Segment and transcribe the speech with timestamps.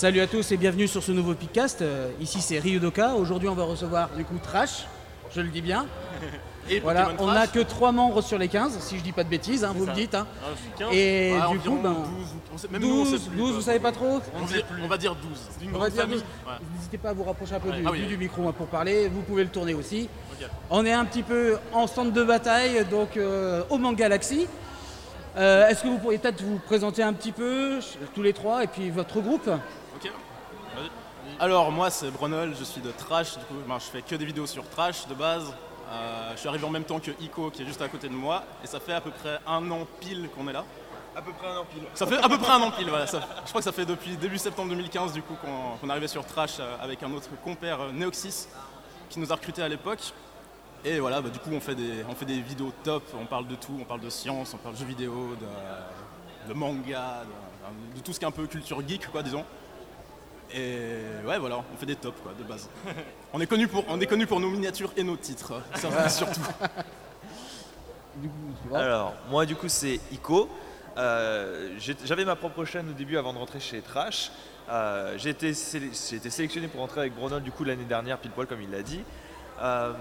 [0.00, 1.82] Salut à tous et bienvenue sur ce nouveau podcast.
[1.82, 3.14] Euh, ici c'est Ryudoka.
[3.16, 4.86] Aujourd'hui on va recevoir du coup Trash,
[5.34, 5.84] je le dis bien.
[6.70, 7.36] Et Voilà, Pokémon on Trash.
[7.38, 9.84] n'a que 3 membres sur les 15, si je dis pas de bêtises, hein, vous
[9.84, 9.90] ça.
[9.90, 10.14] me dites.
[10.14, 10.26] hein.
[10.42, 10.46] Ah,
[10.78, 10.88] 15.
[10.94, 12.04] Et du coup, environ ben, 12,
[12.54, 13.56] on sait- même nous, on 12, sait plus, 12, quoi.
[13.58, 14.20] vous savez pas trop
[14.82, 15.38] on, va dire 12.
[15.58, 16.16] C'est une On va grande dire famille.
[16.16, 16.24] 12.
[16.46, 16.52] Ouais.
[16.76, 17.80] N'hésitez pas à vous rapprocher un peu Ouais.
[17.80, 20.08] du, Ah oui, du- micro hein, pour parler, vous pouvez le tourner aussi.
[20.32, 20.48] Ok.
[20.70, 24.46] On est un petit peu en centre de bataille, donc euh, au Manga Galaxy.
[25.36, 27.78] Euh, Est-ce que vous pourriez peut-être vous présenter un petit peu,
[28.14, 29.48] tous les trois, et puis votre groupe?
[30.02, 30.10] Ok.
[30.76, 30.90] Vas-y.
[31.38, 34.24] Alors moi c'est Bronol, je suis de Trash, du coup ben, je fais que des
[34.24, 35.52] vidéos sur Trash de base.
[35.90, 38.14] Euh, je suis arrivé en même temps que Ico qui est juste à côté de
[38.14, 40.64] moi et ça fait à peu près un an pile qu'on est là.
[41.16, 41.82] À peu près un an pile.
[41.94, 43.06] Ça fait à peu près un an pile, voilà.
[43.06, 45.90] ça- je crois que ça fait depuis début septembre 2015 du coup qu'on qu'on est
[45.90, 48.46] arrivé sur Trash euh, avec un autre compère euh, Neoxys
[49.08, 50.12] qui nous a recrutés à l'époque.
[50.84, 53.46] Et voilà, bah, du coup on fait, des, on fait des vidéos top, on parle
[53.46, 57.24] de tout, on parle de science, on parle de jeux vidéo, de, de manga,
[57.92, 59.44] de, de tout ce qui est un peu culture geek quoi disons.
[60.54, 62.68] Et ouais voilà, on fait des tops quoi de base.
[63.32, 66.40] On est connu pour, on est connu pour nos miniatures et nos titres, ça surtout.
[68.16, 68.80] Du coup, tu vois.
[68.80, 70.50] Alors, moi du coup c'est Ico.
[70.98, 74.32] Euh, J'avais ma propre chaîne au début avant de rentrer chez Trash.
[74.68, 78.62] Euh, j'ai été, sélectionné pour rentrer avec Bronol du coup l'année dernière, pile poil comme
[78.62, 79.00] il l'a dit.
[79.62, 79.92] Euh,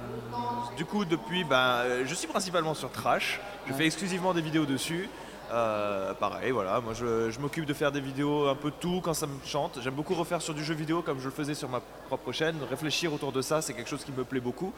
[0.76, 3.40] du coup depuis, ben, je suis principalement sur Trash.
[3.68, 5.08] Je fais exclusivement des vidéos dessus.
[5.52, 9.02] Euh, pareil, voilà, moi je, je m'occupe de faire des vidéos un peu de tout
[9.04, 9.80] quand ça me chante.
[9.84, 12.56] J'aime beaucoup refaire sur du jeu vidéo comme je le faisais sur ma propre chaîne.
[12.70, 14.72] Réfléchir autour de ça, c'est quelque chose qui me plaît beaucoup.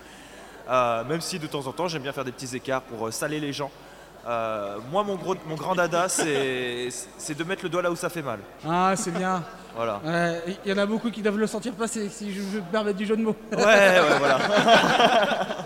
[0.69, 3.11] Euh, même si de temps en temps j'aime bien faire des petits écarts pour euh,
[3.11, 3.71] saler les gens.
[4.27, 6.87] Euh, moi, mon, gros, mon grand dada, c'est
[7.35, 8.39] de mettre le doigt là où ça fait mal.
[8.67, 9.43] Ah, c'est bien.
[9.73, 10.01] Voilà.
[10.03, 12.93] Ouais, Il y en a beaucoup qui doivent le sentir passer, si je me permets
[12.93, 13.37] du jeu de mots.
[13.53, 14.37] Ouais, ouais, voilà.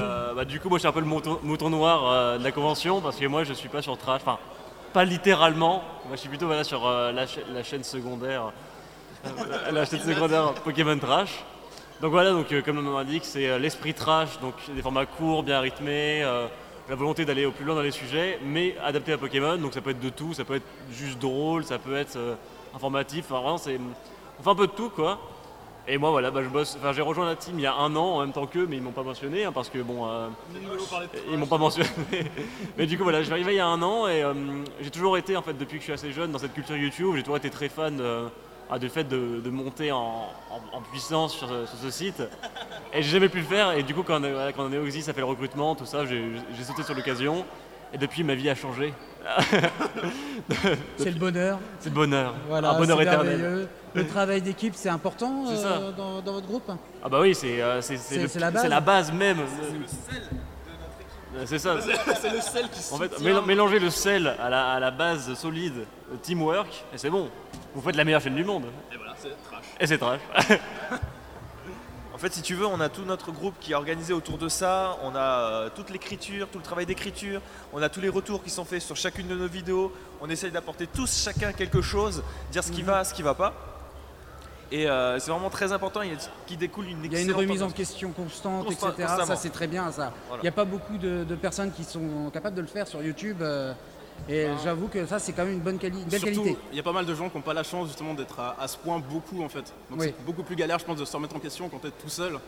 [0.00, 2.52] Euh, bah, du coup, moi, je suis un peu le mouton, noir euh, de la
[2.52, 4.22] convention parce que moi, je suis pas sur Trash.
[4.22, 4.38] Enfin,
[4.92, 5.82] pas littéralement.
[6.06, 8.52] Moi, je suis plutôt voilà, sur euh, la, cha- la chaîne secondaire.
[10.14, 11.44] secondaire Pokémon Trash.
[12.00, 15.60] Donc voilà, donc, comme le nom l'indique, c'est l'esprit trash, donc des formats courts, bien
[15.60, 16.22] rythmés,
[16.88, 19.58] la volonté d'aller au plus loin dans les sujets, mais adapté à Pokémon.
[19.58, 22.16] Donc ça peut être de tout, ça peut être juste drôle, ça peut être
[22.74, 23.26] informatif.
[23.28, 23.78] Enfin, vraiment, c'est,
[24.38, 25.18] on fait un peu de tout, quoi.
[25.88, 26.76] Et moi, voilà, bah, je bosse.
[26.78, 28.76] Enfin, j'ai rejoint la team il y a un an en même temps qu'eux, mais
[28.76, 30.28] ils m'ont pas mentionné hein, parce que bon, euh,
[31.32, 31.88] ils m'ont pas mentionné.
[32.78, 34.32] mais du coup, voilà, je suis arrivé il y a un an et euh,
[34.80, 37.14] j'ai toujours été, en fait, depuis que je suis assez jeune dans cette culture YouTube,
[37.16, 38.28] j'ai toujours été très fan euh,
[38.78, 42.22] du fait de, de monter en, en- en puissance sur, ce- sur ce site.
[42.92, 43.72] Et j'ai jamais pu le faire.
[43.72, 45.74] Et du coup, quand, on est- voilà, quand on est Oxy, ça fait le recrutement,
[45.74, 46.30] tout ça, j'ai
[46.62, 47.44] sauté sur l'occasion.
[47.92, 48.94] Et depuis, ma vie a changé.
[50.96, 51.58] C'est le bonheur.
[51.80, 52.34] C'est le bonheur.
[52.48, 53.68] Voilà, un bonheur éternel.
[53.94, 56.70] Le travail d'équipe, c'est important euh, dans, dans votre groupe
[57.02, 58.62] Ah bah oui, c'est euh, c'est- c'est C'est- le- c'est la base.
[58.62, 59.38] c'est la base même.
[61.44, 61.76] C'est ça.
[62.20, 65.34] c'est le sel qui En fait, mél- mélanger le sel à la, à la base
[65.34, 67.28] solide, le teamwork, et c'est bon.
[67.74, 68.64] Vous faites la meilleure chaîne du monde.
[68.92, 69.64] Et voilà, c'est trash.
[69.80, 70.20] Et c'est trash.
[72.20, 74.50] En fait, si tu veux, on a tout notre groupe qui est organisé autour de
[74.50, 74.98] ça.
[75.02, 77.40] On a euh, toute l'écriture, tout le travail d'écriture.
[77.72, 79.90] On a tous les retours qui sont faits sur chacune de nos vidéos.
[80.20, 82.22] On essaye d'apporter tous chacun quelque chose,
[82.52, 83.54] dire ce qui va, ce qui va pas.
[84.70, 86.02] Et euh, c'est vraiment très important.
[86.02, 88.90] Il y a qui découle une Il y a une remise en question constante, Constant-
[88.90, 89.08] etc.
[89.26, 90.12] Ça, c'est très bien, ça.
[90.34, 93.02] Il n'y a pas beaucoup de, de personnes qui sont capables de le faire sur
[93.02, 93.38] YouTube.
[93.40, 93.72] euh,
[94.28, 96.58] et j'avoue que ça, c'est quand même une bonne quali- belle Surtout, qualité.
[96.72, 98.56] il y a pas mal de gens qui n'ont pas la chance justement d'être à,
[98.60, 99.72] à ce point beaucoup en fait.
[99.90, 100.06] Donc Oui.
[100.06, 102.08] c'est beaucoup plus galère, je pense, de se remettre en question quand tu es tout
[102.08, 102.38] seul.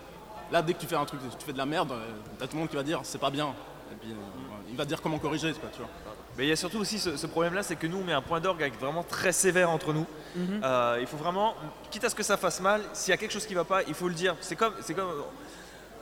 [0.51, 2.05] Là, dès que tu fais un truc, tu fais de la merde, euh,
[2.39, 3.55] t'as tout le monde qui va dire c'est pas bien.
[3.91, 4.15] Et puis euh,
[4.69, 5.89] il va te dire comment corriger, quoi, tu vois.
[6.39, 8.23] Mais il y a surtout aussi ce, ce problème-là, c'est que nous, on met un
[8.23, 10.07] point d'orgue avec vraiment très sévère entre nous.
[10.39, 11.55] Euh, il faut vraiment,
[11.91, 13.83] quitte à ce que ça fasse mal, s'il y a quelque chose qui va pas,
[13.83, 14.35] il faut le dire.
[14.41, 15.11] C'est comme, c'est comme,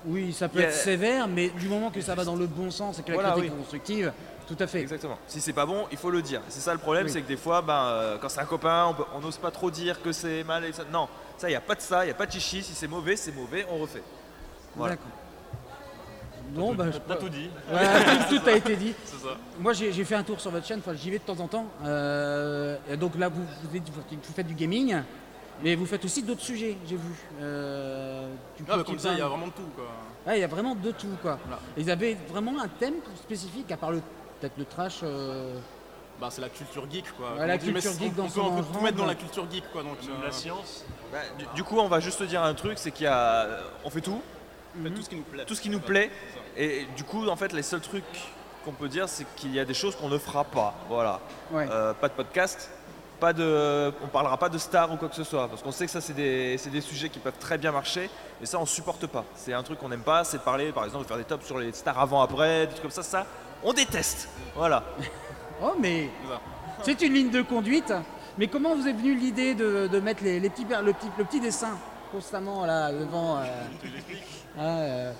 [0.06, 2.71] Oui, ça peut a- être sévère, mais du moment que ça va dans le bon
[2.71, 3.56] sens et que la Voilà, critique oui.
[3.56, 4.12] est constructive,
[4.49, 4.81] tout à fait.
[4.81, 5.19] Exactement.
[5.27, 6.41] Si c'est pas bon, il faut le dire.
[6.49, 7.11] C'est ça le problème, Oui.
[7.12, 10.00] c'est que des fois, ben, euh, quand c'est un copain, on n'ose pas trop dire
[10.02, 10.64] que c'est mal.
[10.64, 10.85] Et ça.
[10.91, 12.62] Non, ça, il n'y a pas de ça, il n'y a pas de chichi.
[12.62, 14.02] Si c'est mauvais, c'est mauvais, on refait.
[14.75, 14.94] Voilà.
[14.94, 15.11] D'accord.
[16.52, 17.49] Bon, bah, je T'as tout dit.
[17.69, 18.93] Voilà, tout, tout a été dit.
[19.05, 19.37] Ça.
[19.61, 21.67] Moi, j'ai fait un tour sur votre chaîne, enfin, j'y vais de temps en temps.
[21.85, 23.44] Euh, donc là, vous
[24.35, 24.97] faites du gaming,
[25.62, 27.15] mais vous faites aussi d'autres sujets, j'ai vu.
[27.41, 29.85] Euh, du Ah, bah, comme ça, il y a vraiment de tout, quoi.
[30.27, 31.39] Ouais, il y a vraiment de tout, quoi.
[31.45, 31.61] Voilà.
[31.77, 34.01] Et Ils avaient vraiment un thème spécifique, à part le
[34.41, 35.01] peut-être le trash.
[35.03, 35.55] euh,
[36.21, 37.35] Bah, c'est la culture geek, quoi.
[37.35, 39.65] Ouais, la dit, culture geek on, dans on peut tout mettre dans la culture geek,
[39.73, 39.83] quoi.
[39.83, 40.85] Donc, euh, La science.
[41.12, 43.47] Bah, du, du coup, on va juste te dire un truc, c'est qu'il y a,
[43.85, 44.21] on fait tout,
[44.75, 45.45] tout ce qui nous plaît.
[45.47, 46.11] tout ce qui nous plaît.
[46.57, 48.05] Et du coup, en fait, les seuls trucs
[48.65, 50.75] qu'on peut dire, c'est qu'il y a des choses qu'on ne fera pas.
[50.89, 51.21] Voilà.
[51.51, 51.67] Ouais.
[51.71, 52.71] Euh, pas de podcast,
[53.20, 55.87] pas de, on parlera pas de stars ou quoi que ce soit, parce qu'on sait
[55.87, 58.11] que ça c'est des, c'est des sujets qui peuvent très bien marcher,
[58.43, 59.25] et ça on supporte pas.
[59.34, 61.46] C'est un truc qu'on n'aime pas, c'est de parler, par exemple, de faire des tops
[61.46, 63.26] sur les stars avant-après, des trucs comme ça, ça
[63.62, 64.28] on déteste.
[64.56, 64.82] Voilà.
[65.62, 66.08] Oh, mais
[66.82, 67.93] C'est une ligne de conduite.
[68.38, 71.25] Mais comment vous est venue l'idée de, de mettre les, les petits, le, petit, le
[71.25, 71.76] petit dessin
[72.11, 73.43] constamment là devant euh,
[74.58, 75.12] ah, euh,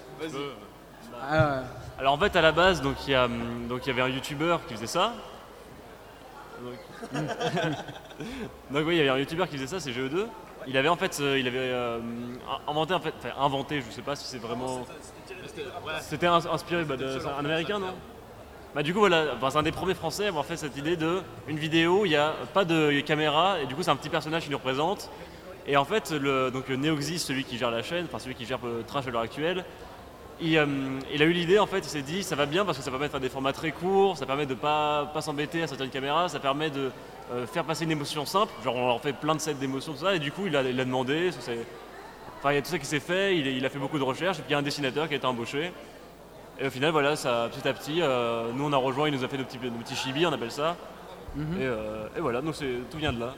[1.21, 1.63] ah,
[1.99, 4.09] Alors en fait à la base donc il y, a, donc, il y avait un
[4.09, 5.13] youtubeur qui faisait ça.
[6.63, 7.21] Donc,
[8.71, 10.27] donc oui il y avait un youtubeur qui faisait ça, c'est GE2.
[10.67, 11.99] Il avait en fait euh, il avait euh,
[12.69, 14.87] inventé en fait, enfin inventé, je sais pas si c'est vraiment.
[16.01, 17.95] C'était ins- inspiré bah, de c'est un américain non?
[18.75, 20.97] Bah du coup voilà, enfin, c'est un des premiers français à avoir fait cette idée
[20.97, 24.11] de une vidéo, il n'y a pas de caméra et du coup c'est un petit
[24.11, 25.11] personnage qui nous représente.
[25.67, 28.61] Et en fait le, donc Neoxys, celui qui gère la chaîne, enfin celui qui gère
[28.65, 29.65] euh, Trash à l'heure actuelle,
[30.43, 30.67] il, euh,
[31.13, 32.91] il a eu l'idée en fait, il s'est dit ça va bien parce que ça
[32.91, 35.91] permet de faire des formats très courts, ça permet de pas, pas s'embêter à certaines
[35.91, 36.91] caméras, ça permet de
[37.33, 40.01] euh, faire passer une émotion simple, genre on leur fait plein de sets d'émotions, tout
[40.01, 41.53] ça, et du coup il a, il a demandé, ça,
[42.39, 44.05] enfin il y a tout ça qui s'est fait, il, il a fait beaucoup de
[44.05, 45.73] recherches, et puis il y a un dessinateur qui a été embauché.
[46.59, 49.25] Et au final voilà, ça, petit à petit, euh, nous on a rejoint, il nous
[49.25, 50.77] a fait nos petits, nos petits chibis, on appelle ça.
[51.59, 52.55] et, euh, et voilà, donc
[52.91, 53.35] tout vient de là.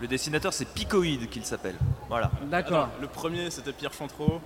[0.00, 1.76] Le dessinateur, c'est Picoïde qu'il s'appelle.
[2.08, 2.30] Voilà.
[2.50, 2.88] D'accord.
[3.00, 4.40] Le premier c'était Pierre Chantreau.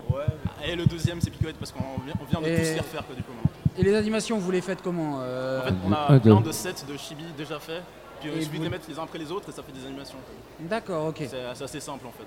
[0.64, 3.06] Et le deuxième c'est Picoët parce qu'on vient, on vient de Et- tous les refaire
[3.06, 3.32] quoi, du coup.
[3.32, 3.50] maintenant.
[3.76, 6.46] Et les animations, vous les faites comment euh, En fait, on a Ah, plein de-
[6.46, 7.82] de sets de chibi déjà faits.
[8.20, 9.70] Puis il suffit de vous- les mettre les uns après les autres et ça fait
[9.72, 10.18] des animations.
[10.60, 11.22] D'accord, ok.
[11.28, 12.26] C'est assez simple en fait.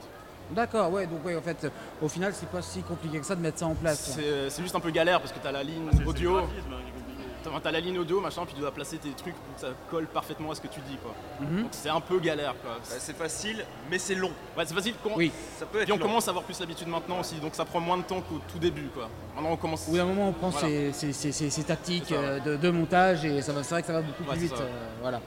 [0.52, 1.72] D'accord, ouais, donc ouais, en fait,
[2.02, 4.18] au final, c'est pas si compliqué que ça de mettre ça en place.
[4.50, 6.40] C'est juste un peu galère parce que t'as la ligne audio.
[6.42, 6.46] T'as
[7.64, 10.08] t'as la ligne audio, machin, puis tu dois placer tes trucs pour que ça colle
[10.08, 11.14] parfaitement à ce que tu dis, quoi.
[11.42, 11.64] Mhm.
[11.64, 12.78] Donc c'est un peu galère, quoi.
[12.84, 14.32] C'est facile, mais c'est long.
[14.58, 14.94] Ouais, c'est facile.
[15.04, 15.32] qu'on- Oui.
[15.60, 16.02] Ça peut être Puis on long.
[16.04, 18.60] commence à avoir plus l'habitude maintenant aussi, donc ça prend moins de temps qu'au tout
[18.60, 19.10] début, quoi.
[19.36, 19.88] Maintenant on commence.
[19.88, 20.68] Au bout d'un moment, on prend Voilà.
[20.68, 23.72] ses, ses- ses- ses- ses tactiques ça, euh, de, de montage et ça va, c'est
[23.76, 24.56] vrai que ça va beaucoup Ouais, plus vite.
[24.56, 24.64] ça.
[24.64, 24.70] euh,
[25.02, 25.20] voilà.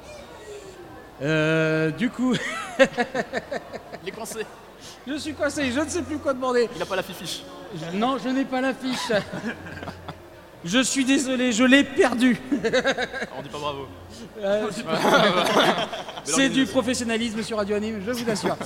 [1.23, 2.35] Euh, du coup,
[4.03, 4.45] Il est coincé.
[5.07, 6.69] je suis coincé, je ne sais plus quoi demander.
[6.75, 7.43] Il a pas la fifiche.
[7.75, 9.11] Je- non, je n'ai pas la fiche.
[10.65, 12.41] je suis désolé, je l'ai perdu.
[13.37, 13.87] On dit pas bravo.
[14.41, 14.71] Euh,
[16.25, 18.57] C'est du professionnalisme sur Radio Anime, je vous assure.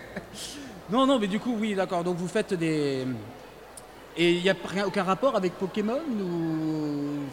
[0.90, 2.04] non, non, mais du coup, oui, d'accord.
[2.04, 3.06] Donc vous faites des.
[4.16, 7.24] Et il n'y a rien- aucun rapport avec Pokémon ou?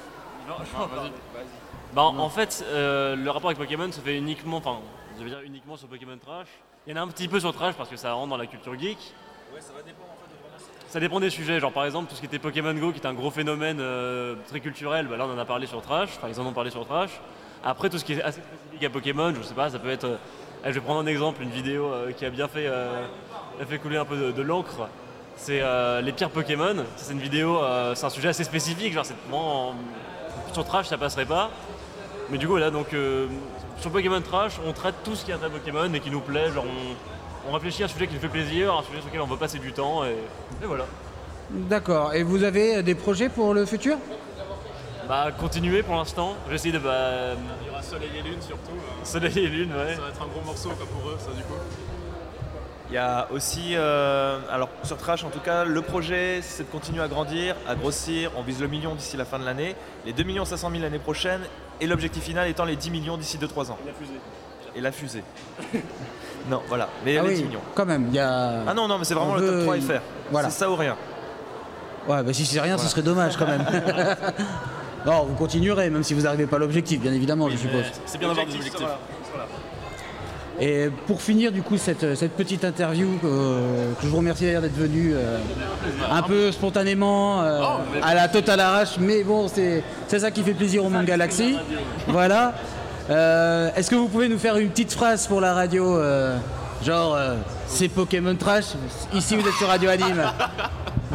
[1.93, 4.79] Bah, en en fait, euh, le rapport avec Pokémon se fait uniquement, enfin,
[5.17, 6.47] je veux dire uniquement sur Pokémon Trash.
[6.85, 8.45] Il y en a un petit peu sur Trash parce que ça rentre dans la
[8.45, 8.97] culture geek.
[9.59, 9.71] Ça
[10.99, 13.13] dépend des sujets, genre par exemple tout ce qui était Pokémon Go qui est un
[13.13, 16.39] gros phénomène euh, très culturel, bah là on en a parlé sur Trash, enfin ils
[16.39, 17.19] en ont parlé sur Trash.
[17.63, 20.05] Après tout ce qui est assez spécifique à Pokémon, je sais pas, ça peut être,
[20.05, 20.17] euh,
[20.65, 23.97] je vais prendre un exemple, une vidéo euh, qui a bien fait, a fait couler
[23.97, 24.87] un peu de, l'encre.
[25.37, 25.61] C'est
[26.01, 27.59] les pires Pokémon, Ça, c'est une vidéo,
[27.93, 29.75] c'est un sujet assez spécifique, genre c'est vraiment en-
[30.53, 31.49] sur Trash ça passerait pas.
[32.29, 32.95] Mais du coup là donc
[33.79, 36.51] sur Pokémon Trash on traite tout ce qui est à Pokémon et qui nous plaît,
[36.53, 36.65] genre
[37.47, 39.37] on réfléchit à un sujet qui nous fait plaisir, un sujet sur lequel on veut
[39.37, 40.11] passer du temps et,
[40.63, 40.85] et voilà.
[41.49, 42.13] D'accord.
[42.13, 43.97] Et vous avez des projets pour le futur?
[45.07, 48.41] Bah continuer pour l'instant, je vais essayer de bah, Il y aura Soleil et Lune
[48.41, 48.71] surtout.
[48.71, 49.93] euh, soleil et lune ouais.
[49.93, 51.53] Ça va être un gros morceau quoi, pour eux, ça du coup.
[52.89, 56.69] Il y a aussi, euh, alors sur Trash en tout cas, le projet c'est de
[56.69, 58.31] continuer à grandir, à grossir.
[58.35, 59.75] On vise le million d'ici la fin de l'année,
[60.07, 61.41] les 2 500 000 l'année prochaine
[61.81, 63.77] et l'objectif final étant les 10 millions d'ici 2-3 ans.
[63.85, 64.19] La fusée.
[64.75, 65.23] Et la fusée.
[66.49, 67.59] non, voilà, mais Ah les oui, 10 millions.
[67.73, 68.05] quand même.
[68.09, 68.63] Il y a.
[68.67, 70.01] Ah non, non, mais c'est vraiment le top 3 FR.
[70.31, 70.49] Voilà.
[70.49, 70.95] C'est ça ou rien.
[72.07, 73.65] Ouais, bah si c'est rien, ce serait dommage quand même.
[75.05, 77.85] non, vous continuerez, même si vous n'arrivez pas à l'objectif, bien évidemment, je suppose.
[78.05, 78.87] C'est bien d'avoir des objectifs.
[80.59, 84.61] Et pour finir du coup cette, cette petite interview, euh, que je vous remercie d'ailleurs
[84.61, 85.37] d'être venu euh,
[86.09, 87.61] un peu spontanément, euh,
[88.01, 91.57] à la totale arrache, mais bon c'est c'est ça qui fait plaisir au Monde Galaxy.
[92.07, 92.53] Voilà.
[93.09, 96.37] Euh, Est-ce que vous pouvez nous faire une petite phrase pour la radio euh,
[96.83, 97.35] Genre euh,
[97.67, 98.65] c'est Pokémon Trash,
[99.13, 100.23] ici vous êtes sur Radio Anime.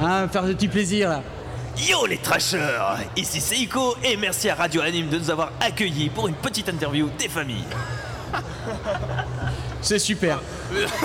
[0.02, 1.20] Hein, faire de petits plaisirs là.
[1.76, 2.78] Yo les trashers
[3.16, 6.68] Ici c'est Ico et merci à Radio Anime de nous avoir accueillis pour une petite
[6.68, 7.64] interview des familles.
[9.82, 10.40] C'est super.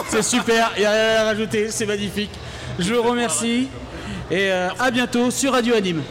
[0.07, 2.29] C'est super, il n'y a rien à rajouter, c'est magnifique.
[2.77, 3.69] Je vous remercie
[4.29, 6.03] et à bientôt sur Radio Anime.